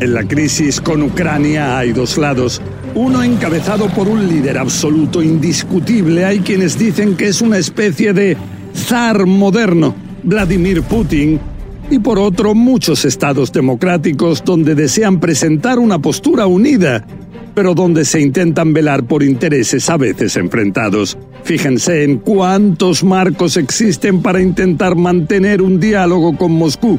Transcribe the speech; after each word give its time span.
En 0.00 0.12
la 0.12 0.24
crisis 0.24 0.80
con 0.80 1.02
Ucrania 1.02 1.78
hay 1.78 1.92
dos 1.92 2.18
lados. 2.18 2.60
Uno 2.94 3.22
encabezado 3.22 3.88
por 3.88 4.08
un 4.08 4.28
líder 4.28 4.58
absoluto, 4.58 5.22
indiscutible. 5.22 6.24
Hay 6.24 6.40
quienes 6.40 6.78
dicen 6.78 7.16
que 7.16 7.28
es 7.28 7.40
una 7.40 7.58
especie 7.58 8.12
de 8.12 8.36
zar 8.74 9.24
moderno, 9.24 9.94
Vladimir 10.24 10.82
Putin. 10.82 11.40
Y 11.90 11.98
por 12.00 12.18
otro, 12.18 12.54
muchos 12.54 13.04
estados 13.04 13.52
democráticos 13.52 14.42
donde 14.44 14.74
desean 14.74 15.20
presentar 15.20 15.78
una 15.78 15.98
postura 15.98 16.46
unida, 16.46 17.06
pero 17.54 17.74
donde 17.74 18.04
se 18.04 18.20
intentan 18.20 18.72
velar 18.72 19.04
por 19.04 19.22
intereses 19.22 19.88
a 19.90 19.96
veces 19.96 20.36
enfrentados. 20.36 21.16
Fíjense 21.44 22.02
en 22.02 22.18
cuántos 22.18 23.04
marcos 23.04 23.56
existen 23.56 24.22
para 24.22 24.40
intentar 24.40 24.96
mantener 24.96 25.62
un 25.62 25.78
diálogo 25.78 26.36
con 26.36 26.52
Moscú. 26.52 26.98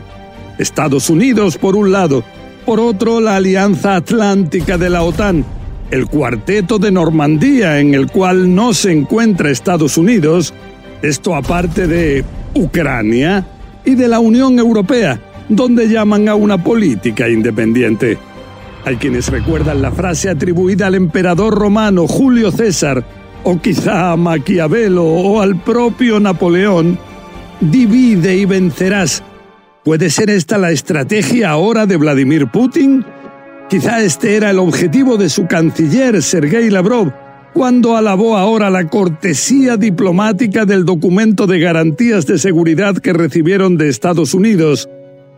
Estados 0.58 1.09
Unidos 1.09 1.58
por 1.58 1.75
un 1.75 1.91
lado, 1.91 2.23
por 2.65 2.79
otro 2.79 3.21
la 3.21 3.35
Alianza 3.35 3.95
Atlántica 3.95 4.77
de 4.77 4.89
la 4.89 5.03
OTAN, 5.03 5.45
el 5.91 6.08
cuarteto 6.08 6.80
de 6.80 6.91
Normandía 6.91 7.80
en 7.80 7.94
el 7.94 8.07
cual 8.07 8.53
no 8.55 8.73
se 8.73 8.91
encuentra 8.91 9.52
Estados 9.52 9.97
Unidos, 9.97 10.53
esto 11.02 11.35
aparte 11.35 11.88
de 11.88 12.25
Ucrania 12.55 13.45
y 13.85 13.95
de 13.95 14.07
la 14.07 14.19
Unión 14.19 14.57
Europea, 14.57 15.22
donde 15.47 15.88
llaman 15.88 16.27
a 16.27 16.35
una 16.35 16.63
política 16.63 17.30
independiente. 17.30 18.17
Hay 18.83 18.95
quienes 18.97 19.29
recuerdan 19.29 19.81
la 19.81 19.91
frase 19.91 20.29
atribuida 20.29 20.88
al 20.88 20.95
emperador 20.95 21.53
romano 21.53 22.07
Julio 22.07 22.52
César, 22.52 23.05
o 23.44 23.59
quizá 23.59 24.11
a 24.11 24.17
Maquiavelo 24.17 25.05
o 25.05 25.39
al 25.41 25.55
propio 25.61 26.19
Napoleón, 26.19 26.97
divide 27.61 28.35
y 28.35 28.45
vencerás. 28.45 29.23
¿Puede 29.86 30.09
ser 30.09 30.31
esta 30.31 30.58
la 30.58 30.72
estrategia 30.72 31.52
ahora 31.52 31.86
de 31.86 31.95
Vladimir 31.95 32.47
Putin? 32.47 33.05
Quizá 33.69 34.02
este 34.02 34.36
era 34.36 34.50
el 34.50 34.58
objetivo 34.58 35.16
de 35.16 35.30
su 35.30 35.45
canciller 35.45 36.23
Sergei 36.23 36.72
Lavrov 36.72 37.14
cuando 37.53 37.95
alabó 37.95 38.36
ahora 38.36 38.72
la 38.72 38.88
cortesía 38.88 39.78
diplomática 39.78 40.66
del 40.66 40.86
documento 40.86 41.45
de 41.45 41.59
garantías 41.59 42.25
de 42.25 42.39
seguridad 42.39 42.97
que 42.97 43.13
recibieron 43.13 43.78
de 43.78 43.89
Estados 43.89 44.33
Unidos, 44.33 44.89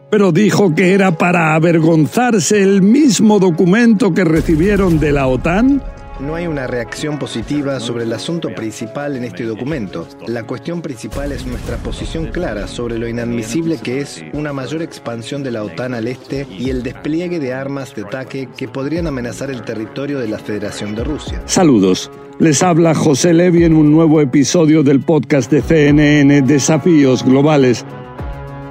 pero 0.10 0.32
dijo 0.32 0.74
que 0.74 0.94
era 0.94 1.18
para 1.18 1.54
avergonzarse 1.54 2.64
el 2.64 2.82
mismo 2.82 3.40
documento 3.40 4.14
que 4.14 4.24
recibieron 4.24 4.98
de 4.98 5.12
la 5.12 5.28
OTAN? 5.28 5.84
No 6.20 6.34
hay 6.34 6.48
una 6.48 6.66
reacción 6.66 7.20
positiva 7.20 7.80
sobre 7.80 8.04
el 8.04 8.12
asunto 8.12 8.50
principal 8.56 9.16
en 9.16 9.24
este 9.24 9.44
documento. 9.44 10.08
La 10.26 10.44
cuestión 10.44 10.82
principal 10.82 11.32
es 11.32 11.46
nuestra 11.46 11.78
posición 11.78 12.32
clara 12.32 12.68
sobre 12.68 12.98
lo 12.98 13.08
inadmisible 13.08 13.78
que 13.78 14.02
es 14.02 14.26
una 14.34 14.52
mayor 14.52 14.82
expansión 14.82 15.44
de 15.44 15.52
la 15.52 15.64
OTAN 15.64 15.94
al 15.94 16.08
este 16.08 16.48
y 16.50 16.72
el 16.72 16.82
despliegue 16.82 17.40
de 17.40 17.54
armas 17.54 17.94
de 17.94 18.02
ataque 18.02 18.50
que 18.58 18.68
podrían 18.68 19.06
amenazar 19.06 19.52
el 19.52 19.62
territorio 19.62 20.18
de 20.18 20.28
la 20.28 20.40
Federación 20.40 20.96
de 20.96 21.04
Rusia. 21.04 21.44
Saludos. 21.46 22.10
Les 22.40 22.64
habla 22.64 22.96
José 22.96 23.34
Levi 23.34 23.64
en 23.64 23.76
un 23.76 23.92
nuevo 23.92 24.20
episodio 24.20 24.82
del 24.82 25.02
podcast 25.02 25.52
de 25.52 25.62
CNN 25.62 26.42
Desafíos 26.42 27.24
Globales. 27.24 27.86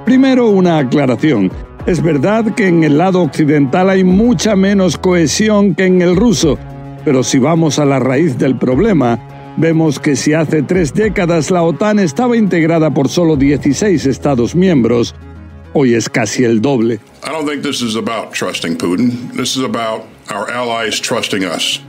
Primero 0.03 0.49
una 0.49 0.79
aclaración. 0.79 1.49
Es 1.85 2.03
verdad 2.03 2.53
que 2.55 2.67
en 2.67 2.83
el 2.83 2.97
lado 2.97 3.21
occidental 3.21 3.89
hay 3.89 4.03
mucha 4.03 4.57
menos 4.57 4.97
cohesión 4.97 5.75
que 5.75 5.85
en 5.85 6.01
el 6.01 6.17
ruso 6.17 6.57
pero 7.07 7.23
si 7.23 7.39
vamos 7.39 7.79
a 7.79 7.85
la 7.85 7.99
raíz 7.99 8.37
del 8.37 8.57
problema, 8.57 9.17
vemos 9.55 9.97
que 9.97 10.17
si 10.17 10.33
hace 10.33 10.61
tres 10.61 10.93
décadas 10.93 11.49
la 11.49 11.63
OTAN 11.63 11.99
estaba 11.99 12.35
integrada 12.35 12.93
por 12.93 13.07
solo 13.07 13.37
16 13.37 14.05
Estados 14.05 14.53
miembros, 14.53 15.15
hoy 15.71 15.93
es 15.93 16.09
casi 16.09 16.43
el 16.43 16.59
doble. 16.59 16.95
I 17.23 17.31
don't 17.31 17.47
think 17.47 17.63
this 17.63 17.81
is 17.81 17.95
about 17.95 18.33
trusting 18.33 18.75
Putin. 18.75 19.31
This 19.31 19.55
is 19.55 19.63
about 19.63 20.03
our 20.29 20.51
allies 20.51 20.99
trusting 20.99 21.45
us. 21.45 21.81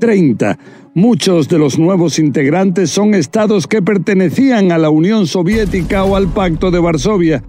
30. 0.00 0.58
Muchos 0.94 1.46
de 1.46 1.58
los 1.58 1.78
nuevos 1.78 2.18
integrantes 2.18 2.90
son 2.90 3.14
estados 3.14 3.68
que 3.68 3.82
pertenecían 3.82 4.72
a 4.72 4.78
la 4.78 4.90
Unión 4.90 5.28
Soviética 5.28 6.02
o 6.02 6.16
al 6.16 6.26
Pacto 6.26 6.72
de 6.72 6.80
Varsovia. 6.80 7.44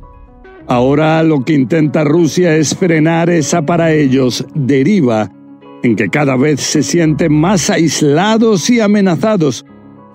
Ahora 0.68 1.24
lo 1.24 1.44
que 1.44 1.54
intenta 1.54 2.04
Rusia 2.04 2.56
es 2.56 2.76
frenar 2.76 3.32
esa 3.32 3.66
para 3.66 3.92
ellos 3.92 4.46
deriva 4.54 5.32
en 5.84 5.96
que 5.96 6.10
cada 6.10 6.36
vez 6.36 6.60
se 6.62 6.84
sienten 6.84 7.34
más 7.34 7.70
aislados 7.70 8.70
y 8.70 8.80
amenazados, 8.80 9.66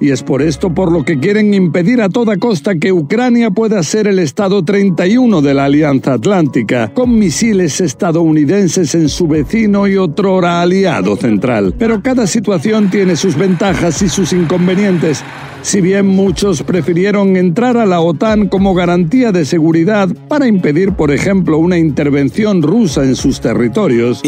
y 0.03 0.11
es 0.11 0.25
por 0.25 0.43
esto 0.43 0.75
por 0.75 0.91
lo 0.91 1.05
que 1.05 1.21
quieren 1.21 1.55
impedir 1.55 2.03
a 2.03 2.09
toda 2.09 2.37
costa 2.37 2.75
que 2.75 2.93
Ucrania 2.93 3.53
pueda 3.53 3.81
ser 3.85 4.09
el 4.09 4.19
Estado 4.19 4.65
31 4.65 5.41
de 5.43 5.55
la 5.55 5.67
Alianza 5.67 6.15
Atlántica, 6.15 6.93
con 6.93 7.17
misiles 7.17 7.81
estadounidenses 7.81 8.97
en 8.97 9.09
su 9.09 9.29
vecino 9.29 9.87
y 9.87 9.97
otrora 9.97 10.61
aliado 10.61 11.15
central. 11.15 11.77
Pero 11.79 12.03
cada 12.03 12.27
situación 12.27 12.91
tiene 12.91 13.15
sus 13.15 13.37
ventajas 13.37 14.03
y 14.03 14.09
sus 14.09 14.33
inconvenientes. 14.33 15.23
Si 15.63 15.81
bien 15.81 16.07
muchos 16.09 16.65
prefirieron 16.65 17.37
entrar 17.37 17.77
a 17.77 17.87
la 17.87 18.01
OTAN 18.01 18.49
como 18.49 18.75
garantía 18.75 19.31
de 19.31 19.45
seguridad 19.45 20.09
para 20.27 20.49
impedir, 20.49 20.95
por 20.95 21.13
ejemplo, 21.13 21.59
una 21.59 21.79
intervención 21.79 22.61
rusa 22.61 23.05
en 23.05 23.15
sus 23.15 23.41
territorios, 23.41 24.21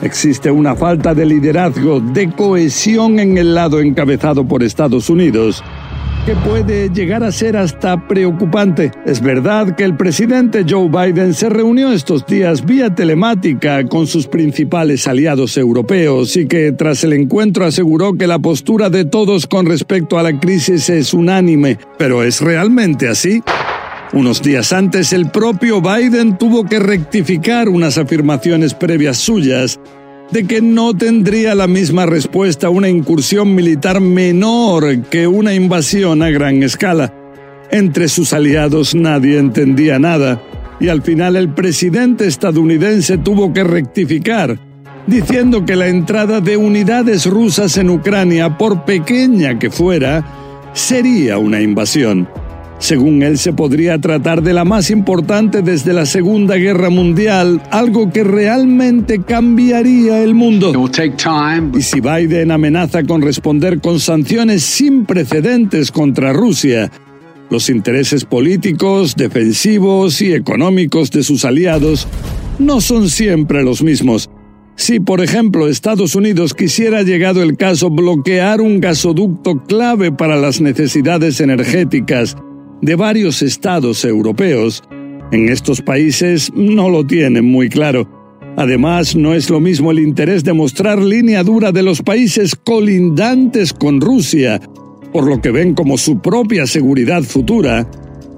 Existe 0.00 0.50
una 0.50 0.76
falta 0.76 1.12
de 1.12 1.26
liderazgo, 1.26 2.00
de 2.00 2.30
cohesión 2.30 3.18
en 3.18 3.36
el 3.36 3.54
lado 3.54 3.80
encabezado 3.80 4.44
por 4.46 4.62
Estados 4.62 5.10
Unidos 5.10 5.62
que 6.24 6.36
puede 6.36 6.88
llegar 6.90 7.24
a 7.24 7.32
ser 7.32 7.56
hasta 7.56 8.06
preocupante. 8.06 8.92
Es 9.04 9.20
verdad 9.20 9.74
que 9.74 9.82
el 9.82 9.96
presidente 9.96 10.64
Joe 10.68 10.88
Biden 10.88 11.34
se 11.34 11.48
reunió 11.48 11.90
estos 11.90 12.24
días 12.26 12.64
vía 12.64 12.94
telemática 12.94 13.84
con 13.88 14.06
sus 14.06 14.28
principales 14.28 15.08
aliados 15.08 15.56
europeos 15.56 16.36
y 16.36 16.46
que 16.46 16.70
tras 16.72 17.02
el 17.02 17.14
encuentro 17.14 17.64
aseguró 17.64 18.14
que 18.14 18.28
la 18.28 18.38
postura 18.38 18.88
de 18.88 19.04
todos 19.04 19.48
con 19.48 19.66
respecto 19.66 20.18
a 20.18 20.22
la 20.22 20.38
crisis 20.38 20.88
es 20.90 21.12
unánime. 21.12 21.78
¿Pero 21.98 22.22
es 22.22 22.40
realmente 22.40 23.08
así? 23.08 23.42
Unos 24.12 24.42
días 24.42 24.74
antes, 24.74 25.14
el 25.14 25.30
propio 25.30 25.80
Biden 25.80 26.36
tuvo 26.36 26.64
que 26.64 26.78
rectificar 26.78 27.70
unas 27.70 27.96
afirmaciones 27.96 28.74
previas 28.74 29.16
suyas 29.16 29.80
de 30.30 30.46
que 30.46 30.60
no 30.60 30.94
tendría 30.94 31.54
la 31.54 31.66
misma 31.66 32.04
respuesta 32.04 32.66
a 32.66 32.70
una 32.70 32.90
incursión 32.90 33.54
militar 33.54 34.02
menor 34.02 35.04
que 35.04 35.26
una 35.26 35.54
invasión 35.54 36.22
a 36.22 36.28
gran 36.28 36.62
escala. 36.62 37.14
Entre 37.70 38.08
sus 38.08 38.34
aliados 38.34 38.94
nadie 38.94 39.38
entendía 39.38 39.98
nada, 39.98 40.42
y 40.78 40.88
al 40.88 41.00
final 41.00 41.34
el 41.36 41.54
presidente 41.54 42.26
estadounidense 42.26 43.16
tuvo 43.16 43.54
que 43.54 43.64
rectificar, 43.64 44.58
diciendo 45.06 45.64
que 45.64 45.74
la 45.74 45.88
entrada 45.88 46.42
de 46.42 46.58
unidades 46.58 47.24
rusas 47.24 47.78
en 47.78 47.88
Ucrania, 47.88 48.58
por 48.58 48.84
pequeña 48.84 49.58
que 49.58 49.70
fuera, 49.70 50.22
sería 50.74 51.38
una 51.38 51.62
invasión. 51.62 52.28
Según 52.82 53.22
él, 53.22 53.38
se 53.38 53.52
podría 53.52 54.00
tratar 54.00 54.42
de 54.42 54.52
la 54.52 54.64
más 54.64 54.90
importante 54.90 55.62
desde 55.62 55.92
la 55.92 56.04
Segunda 56.04 56.56
Guerra 56.56 56.90
Mundial, 56.90 57.62
algo 57.70 58.10
que 58.10 58.24
realmente 58.24 59.22
cambiaría 59.22 60.20
el 60.24 60.34
mundo. 60.34 60.72
Y 61.76 61.82
si 61.82 62.00
Biden 62.00 62.50
amenaza 62.50 63.04
con 63.04 63.22
responder 63.22 63.80
con 63.80 64.00
sanciones 64.00 64.64
sin 64.64 65.06
precedentes 65.06 65.92
contra 65.92 66.32
Rusia, 66.32 66.90
los 67.50 67.70
intereses 67.70 68.24
políticos, 68.24 69.14
defensivos 69.14 70.20
y 70.20 70.32
económicos 70.32 71.12
de 71.12 71.22
sus 71.22 71.44
aliados 71.44 72.08
no 72.58 72.80
son 72.80 73.08
siempre 73.08 73.62
los 73.62 73.84
mismos. 73.84 74.28
Si, 74.74 74.98
por 74.98 75.20
ejemplo, 75.20 75.68
Estados 75.68 76.16
Unidos 76.16 76.52
quisiera, 76.52 77.02
llegado 77.02 77.44
el 77.44 77.56
caso, 77.56 77.90
bloquear 77.90 78.60
un 78.60 78.80
gasoducto 78.80 79.62
clave 79.68 80.10
para 80.10 80.34
las 80.34 80.60
necesidades 80.60 81.40
energéticas 81.40 82.36
de 82.82 82.96
varios 82.96 83.42
estados 83.42 84.04
europeos, 84.04 84.82
en 85.30 85.48
estos 85.48 85.80
países 85.80 86.52
no 86.54 86.90
lo 86.90 87.06
tienen 87.06 87.44
muy 87.44 87.68
claro. 87.68 88.06
Además, 88.56 89.16
no 89.16 89.32
es 89.32 89.48
lo 89.48 89.60
mismo 89.60 89.92
el 89.92 90.00
interés 90.00 90.44
de 90.44 90.52
mostrar 90.52 90.98
línea 91.00 91.42
dura 91.42 91.72
de 91.72 91.82
los 91.82 92.02
países 92.02 92.54
colindantes 92.54 93.72
con 93.72 94.00
Rusia, 94.00 94.60
por 95.12 95.26
lo 95.26 95.40
que 95.40 95.50
ven 95.50 95.74
como 95.74 95.96
su 95.96 96.20
propia 96.20 96.66
seguridad 96.66 97.22
futura, 97.22 97.88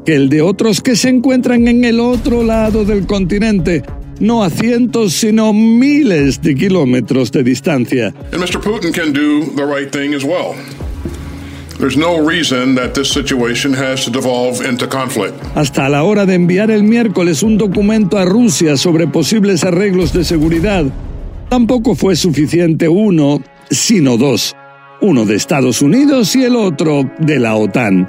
que 0.04 0.14
el 0.14 0.28
de 0.28 0.42
otros 0.42 0.80
que 0.80 0.94
se 0.94 1.08
encuentran 1.08 1.66
en 1.66 1.84
el 1.84 1.98
otro 1.98 2.44
lado 2.44 2.84
del 2.84 3.06
continente, 3.06 3.82
no 4.20 4.44
a 4.44 4.50
cientos, 4.50 5.14
sino 5.14 5.52
miles 5.52 6.40
de 6.42 6.54
kilómetros 6.54 7.32
de 7.32 7.42
distancia. 7.42 8.14
And 8.30 8.40
Mr. 8.40 8.60
Putin 8.60 8.92
can 8.92 9.12
do 9.12 9.46
the 9.56 9.64
right 9.64 9.90
thing 9.90 10.14
as 10.14 10.22
well. 10.22 10.54
Hasta 15.54 15.88
la 15.88 16.04
hora 16.04 16.24
de 16.26 16.34
enviar 16.34 16.70
el 16.70 16.84
miércoles 16.84 17.42
un 17.42 17.58
documento 17.58 18.18
a 18.18 18.24
Rusia 18.24 18.76
sobre 18.76 19.06
posibles 19.06 19.64
arreglos 19.64 20.12
de 20.12 20.24
seguridad, 20.24 20.84
tampoco 21.48 21.94
fue 21.94 22.16
suficiente 22.16 22.88
uno, 22.88 23.42
sino 23.70 24.16
dos. 24.16 24.54
Uno 25.00 25.26
de 25.26 25.34
Estados 25.34 25.82
Unidos 25.82 26.34
y 26.36 26.44
el 26.44 26.56
otro 26.56 27.10
de 27.18 27.38
la 27.38 27.56
OTAN. 27.56 28.08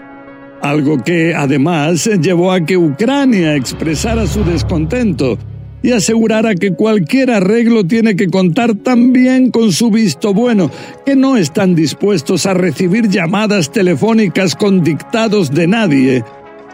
Algo 0.61 0.97
que 1.03 1.33
además 1.35 2.09
llevó 2.21 2.51
a 2.51 2.61
que 2.61 2.77
Ucrania 2.77 3.55
expresara 3.55 4.25
su 4.27 4.43
descontento 4.43 5.37
y 5.85 5.91
asegurara 5.91 6.55
que 6.55 6.73
cualquier 6.73 7.29
arreglo 7.29 7.85
tiene 7.85 8.15
que 8.15 8.27
contar 8.27 8.73
también 8.73 9.51
con 9.51 9.71
su 9.71 9.91
visto 9.91 10.33
bueno, 10.33 10.71
que 11.05 11.15
no 11.15 11.37
están 11.37 11.75
dispuestos 11.75 12.47
a 12.47 12.55
recibir 12.55 13.07
llamadas 13.07 13.71
telefónicas 13.71 14.55
con 14.55 14.83
dictados 14.83 15.51
de 15.51 15.67
nadie 15.67 16.23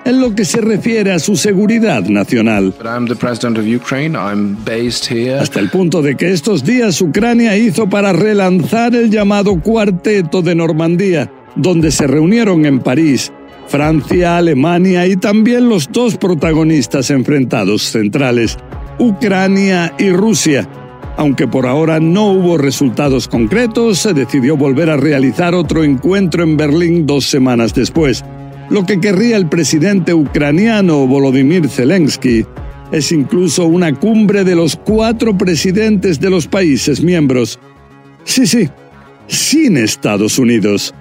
en 0.05 0.21
lo 0.21 0.33
que 0.33 0.45
se 0.45 0.61
refiere 0.61 1.11
a 1.11 1.19
su 1.19 1.35
seguridad 1.35 2.05
nacional. 2.05 2.73
Hasta 5.41 5.59
el 5.59 5.69
punto 5.69 6.01
de 6.01 6.15
que 6.15 6.31
estos 6.31 6.63
días 6.63 7.01
Ucrania 7.01 7.57
hizo 7.57 7.89
para 7.89 8.13
relanzar 8.13 8.95
el 8.95 9.11
llamado 9.11 9.59
Cuarteto 9.59 10.41
de 10.41 10.55
Normandía, 10.55 11.29
donde 11.57 11.91
se 11.91 12.07
reunieron 12.07 12.65
en 12.65 12.79
París 12.79 13.29
Francia, 13.71 14.35
Alemania 14.35 15.07
y 15.07 15.15
también 15.15 15.69
los 15.69 15.89
dos 15.89 16.17
protagonistas 16.17 17.09
enfrentados 17.09 17.83
centrales, 17.83 18.57
Ucrania 19.01 19.93
y 19.97 20.11
Rusia. 20.11 20.69
Aunque 21.17 21.47
por 21.47 21.65
ahora 21.65 21.99
no 21.99 22.27
hubo 22.27 22.59
resultados 22.59 23.27
concretos, 23.27 23.97
se 23.97 24.13
decidió 24.13 24.55
volver 24.55 24.91
a 24.91 24.97
realizar 24.97 25.55
otro 25.55 25.83
encuentro 25.83 26.43
en 26.43 26.55
Berlín 26.55 27.07
dos 27.07 27.25
semanas 27.25 27.73
después. 27.73 28.23
Lo 28.69 28.85
que 28.85 28.99
querría 28.99 29.37
el 29.37 29.49
presidente 29.49 30.13
ucraniano 30.13 31.07
Volodymyr 31.07 31.67
Zelensky 31.67 32.45
es 32.91 33.11
incluso 33.11 33.65
una 33.65 33.91
cumbre 33.93 34.43
de 34.43 34.55
los 34.55 34.75
cuatro 34.75 35.35
presidentes 35.35 36.19
de 36.19 36.29
los 36.29 36.45
países 36.45 37.01
miembros. 37.01 37.59
Sí, 38.23 38.45
sí, 38.45 38.69
sin 39.25 39.77
Estados 39.77 40.37
Unidos. 40.37 40.93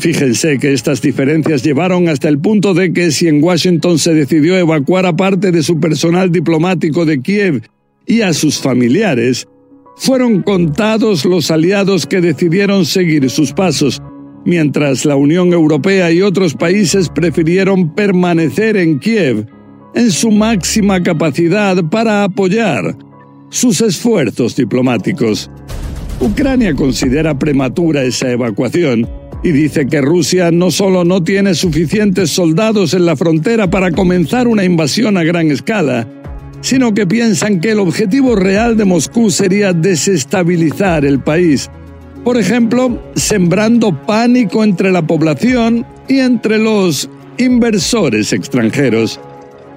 Fíjense 0.00 0.56
que 0.58 0.72
estas 0.72 1.02
diferencias 1.02 1.62
llevaron 1.62 2.08
hasta 2.08 2.30
el 2.30 2.38
punto 2.38 2.72
de 2.72 2.90
que 2.94 3.10
si 3.10 3.28
en 3.28 3.44
Washington 3.44 3.98
se 3.98 4.14
decidió 4.14 4.56
evacuar 4.56 5.04
a 5.04 5.14
parte 5.14 5.52
de 5.52 5.62
su 5.62 5.78
personal 5.78 6.32
diplomático 6.32 7.04
de 7.04 7.20
Kiev 7.20 7.68
y 8.06 8.22
a 8.22 8.32
sus 8.32 8.58
familiares, 8.58 9.46
fueron 9.96 10.40
contados 10.40 11.26
los 11.26 11.50
aliados 11.50 12.06
que 12.06 12.22
decidieron 12.22 12.86
seguir 12.86 13.28
sus 13.28 13.52
pasos, 13.52 14.00
mientras 14.46 15.04
la 15.04 15.16
Unión 15.16 15.52
Europea 15.52 16.10
y 16.10 16.22
otros 16.22 16.54
países 16.54 17.10
prefirieron 17.10 17.94
permanecer 17.94 18.78
en 18.78 19.00
Kiev 19.00 19.48
en 19.94 20.10
su 20.10 20.30
máxima 20.30 21.02
capacidad 21.02 21.76
para 21.90 22.24
apoyar 22.24 22.96
sus 23.50 23.82
esfuerzos 23.82 24.56
diplomáticos. 24.56 25.50
Ucrania 26.22 26.74
considera 26.74 27.38
prematura 27.38 28.02
esa 28.02 28.30
evacuación 28.30 29.19
y 29.42 29.52
dice 29.52 29.86
que 29.86 30.00
Rusia 30.00 30.50
no 30.50 30.70
solo 30.70 31.04
no 31.04 31.22
tiene 31.22 31.54
suficientes 31.54 32.30
soldados 32.30 32.94
en 32.94 33.06
la 33.06 33.16
frontera 33.16 33.70
para 33.70 33.90
comenzar 33.90 34.46
una 34.46 34.64
invasión 34.64 35.16
a 35.16 35.24
gran 35.24 35.50
escala, 35.50 36.06
sino 36.60 36.92
que 36.92 37.06
piensan 37.06 37.60
que 37.60 37.70
el 37.70 37.78
objetivo 37.78 38.36
real 38.36 38.76
de 38.76 38.84
Moscú 38.84 39.30
sería 39.30 39.72
desestabilizar 39.72 41.04
el 41.04 41.20
país. 41.20 41.70
Por 42.22 42.36
ejemplo, 42.36 43.02
sembrando 43.14 43.98
pánico 44.06 44.62
entre 44.62 44.92
la 44.92 45.06
población 45.06 45.86
y 46.06 46.18
entre 46.18 46.58
los 46.58 47.08
inversores 47.38 48.34
extranjeros. 48.34 49.18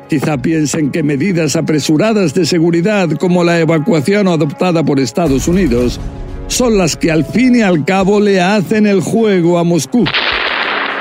Quizá 0.09 0.37
piensen 0.41 0.91
que 0.91 1.01
medidas 1.01 1.55
apresuradas 1.55 2.33
de 2.33 2.45
seguridad 2.45 3.09
como 3.11 3.45
la 3.45 3.61
evacuación 3.61 4.27
adoptada 4.27 4.83
por 4.83 4.99
Estados 4.99 5.47
Unidos 5.47 6.01
son 6.53 6.77
las 6.77 6.95
que 6.95 7.11
al 7.11 7.25
fin 7.25 7.55
y 7.55 7.61
al 7.61 7.83
cabo 7.83 8.19
le 8.19 8.39
hacen 8.39 8.85
el 8.85 9.01
juego 9.01 9.57
a 9.57 9.63
Moscú. 9.63 10.05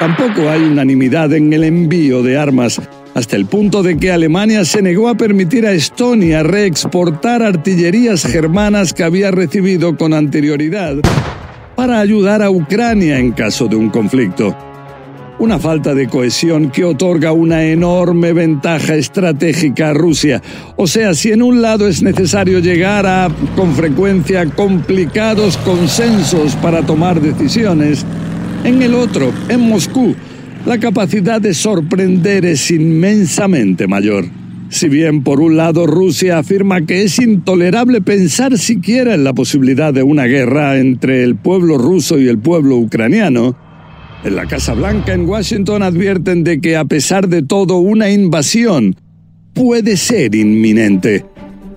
Tampoco 0.01 0.49
hay 0.49 0.63
unanimidad 0.63 1.33
en 1.35 1.53
el 1.53 1.65
envío 1.65 2.23
de 2.23 2.39
armas, 2.39 2.81
hasta 3.15 3.37
el 3.37 3.45
punto 3.45 3.83
de 3.83 3.99
que 3.99 4.11
Alemania 4.11 4.65
se 4.65 4.81
negó 4.81 5.09
a 5.09 5.15
permitir 5.15 5.67
a 5.67 5.73
Estonia 5.73 6.43
reexportar 6.43 7.43
artillerías 7.43 8.25
germanas 8.25 8.95
que 8.95 9.05
había 9.05 9.31
recibido 9.31 9.97
con 9.97 10.15
anterioridad 10.15 10.97
para 11.77 12.01
ayudar 12.01 12.43
a 12.43 12.51
Ucrania 12.51 13.19
en 13.19 13.33
caso 13.33 13.69
de 13.69 13.77
un 13.77 13.91
conflicto 13.91 14.72
una 15.43 15.59
falta 15.59 15.93
de 15.93 16.07
cohesión 16.07 16.71
que 16.71 16.85
otorga 16.85 17.33
una 17.33 17.65
enorme 17.65 18.33
ventaja 18.33 18.95
estratégica 18.95 19.89
a 19.89 19.93
Rusia. 19.93 20.41
O 20.77 20.87
sea, 20.87 21.15
si 21.15 21.33
en 21.33 21.43
un 21.43 21.61
lado 21.61 21.89
es 21.89 22.01
necesario 22.01 22.61
llegar 22.61 23.07
a, 23.07 23.29
con 23.57 23.75
frecuencia, 23.75 24.47
complicados 24.47 25.57
consensos 25.57 26.55
para 26.55 26.87
tomar 26.87 27.21
decisiones, 27.21 28.07
en 28.63 28.83
el 28.83 28.95
otro, 28.95 29.33
en 29.49 29.63
Moscú, 29.63 30.15
la 30.65 30.79
capacidad 30.79 31.41
de 31.41 31.55
sorprender 31.55 32.45
es 32.45 32.71
inmensamente 32.71 33.89
mayor. 33.89 34.27
Si 34.69 34.89
bien 34.89 35.25
por 35.25 35.41
un 35.41 35.57
lado 35.57 35.89
Rusia 35.89 36.39
afirma 36.39 36.83
que 36.83 37.03
es 37.03 37.19
intolerable 37.19 38.01
pensar 38.01 38.57
siquiera 38.59 39.15
en 39.15 39.25
la 39.25 39.33
posibilidad 39.33 39.93
de 39.93 40.05
una 40.05 40.27
guerra 40.27 40.79
entre 40.79 41.25
el 41.25 41.35
pueblo 41.35 41.79
ruso 41.79 42.21
y 42.21 42.29
el 42.29 42.39
pueblo 42.39 42.77
ucraniano, 42.77 43.57
en 44.25 44.37
la 44.37 44.47
Casa 44.47 44.75
Blanca 44.75 45.13
en 45.13 45.29
Washington 45.29 45.83
advierten 45.83 46.45
de 46.45 46.61
que 46.61 46.77
a 46.77 46.85
pesar 46.85 47.29
de 47.29 47.43
todo 47.43 47.79
una 47.79 48.11
invasión 48.11 48.97
puede 49.53 49.97
ser 49.97 50.35
inminente. 50.35 51.25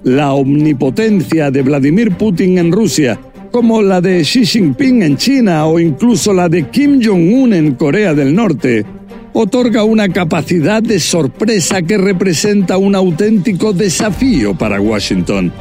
La 0.03 0.33
omnipotencia 0.33 1.49
de 1.49 1.63
Vladimir 1.63 2.11
Putin 2.11 2.59
en 2.59 2.71
Rusia, 2.71 3.19
como 3.51 3.81
la 3.81 4.01
de 4.01 4.21
Xi 4.21 4.45
Jinping 4.45 5.01
en 5.01 5.17
China 5.17 5.65
o 5.65 5.79
incluso 5.79 6.33
la 6.33 6.47
de 6.47 6.67
Kim 6.69 7.01
Jong-un 7.03 7.53
en 7.53 7.73
Corea 7.73 8.13
del 8.13 8.35
Norte, 8.35 8.85
otorga 9.33 9.83
una 9.83 10.09
capacidad 10.09 10.83
de 10.83 10.99
sorpresa 10.99 11.81
que 11.81 11.97
representa 11.97 12.77
un 12.77 12.95
auténtico 12.95 13.73
desafío 13.73 14.55
para 14.55 14.79
Washington. 14.79 15.51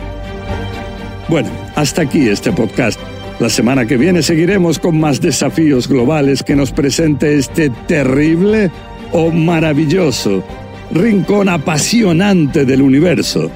Bueno, 1.28 1.48
hasta 1.74 2.02
aquí 2.02 2.28
este 2.28 2.52
podcast. 2.52 3.00
La 3.40 3.48
semana 3.48 3.84
que 3.84 3.96
viene 3.96 4.22
seguiremos 4.22 4.78
con 4.78 5.00
más 5.00 5.20
desafíos 5.20 5.88
globales 5.88 6.42
que 6.42 6.54
nos 6.54 6.70
presente 6.70 7.36
este 7.36 7.68
terrible 7.88 8.70
o 9.12 9.30
maravilloso 9.30 10.44
rincón 10.92 11.48
apasionante 11.48 12.64
del 12.64 12.82
universo, 12.82 13.50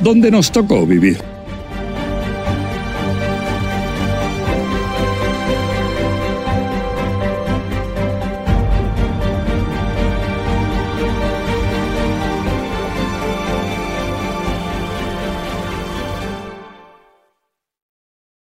donde 0.00 0.30
nos 0.30 0.52
tocó 0.52 0.86
vivir. 0.86 1.31